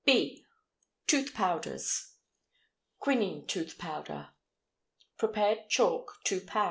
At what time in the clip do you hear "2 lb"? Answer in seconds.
6.23-6.59